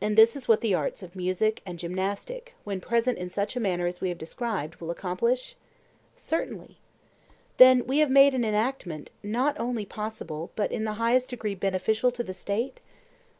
And 0.00 0.16
this 0.16 0.36
is 0.36 0.46
what 0.46 0.60
the 0.60 0.72
arts 0.72 1.02
of 1.02 1.16
music 1.16 1.62
and 1.66 1.76
gymnastic, 1.76 2.54
when 2.62 2.80
present 2.80 3.18
in 3.18 3.28
such 3.28 3.56
manner 3.56 3.88
as 3.88 4.00
we 4.00 4.08
have 4.08 4.16
described, 4.16 4.76
will 4.76 4.88
accomplish? 4.92 5.56
Certainly. 6.14 6.78
Then 7.56 7.84
we 7.84 7.98
have 7.98 8.08
made 8.08 8.34
an 8.34 8.44
enactment 8.44 9.10
not 9.20 9.58
only 9.58 9.84
possible 9.84 10.52
but 10.54 10.70
in 10.70 10.84
the 10.84 10.92
highest 11.02 11.30
degree 11.30 11.56
beneficial 11.56 12.12
to 12.12 12.22
the 12.22 12.32
State? 12.34 12.78